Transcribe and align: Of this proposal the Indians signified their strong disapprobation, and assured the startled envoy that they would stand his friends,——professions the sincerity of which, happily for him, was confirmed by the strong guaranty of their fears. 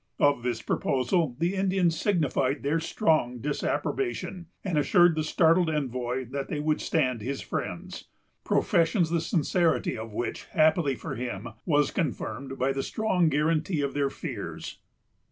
Of 0.17 0.41
this 0.41 0.63
proposal 0.63 1.35
the 1.37 1.53
Indians 1.53 1.95
signified 1.95 2.63
their 2.63 2.79
strong 2.79 3.37
disapprobation, 3.37 4.47
and 4.63 4.75
assured 4.79 5.13
the 5.13 5.23
startled 5.23 5.69
envoy 5.69 6.25
that 6.31 6.47
they 6.47 6.59
would 6.59 6.81
stand 6.81 7.21
his 7.21 7.41
friends,——professions 7.41 9.11
the 9.11 9.21
sincerity 9.21 9.95
of 9.95 10.11
which, 10.11 10.45
happily 10.45 10.95
for 10.95 11.13
him, 11.13 11.49
was 11.67 11.91
confirmed 11.91 12.57
by 12.57 12.73
the 12.73 12.81
strong 12.81 13.29
guaranty 13.29 13.81
of 13.81 13.93
their 13.93 14.09
fears. 14.09 14.79